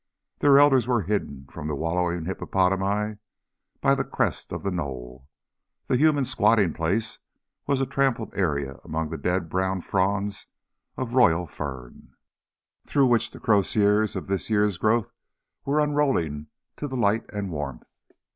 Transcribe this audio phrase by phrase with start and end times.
[0.39, 3.17] Their elders were hidden from the wallowing hippopotami
[3.81, 5.27] by the crest of the knoll.
[5.85, 7.19] The human squatting place
[7.67, 10.47] was a trampled area among the dead brown fronds
[10.97, 12.15] of Royal Fern,
[12.87, 15.11] through which the crosiers of this year's growth
[15.65, 16.47] were unrolling
[16.77, 17.87] to the light and warmth.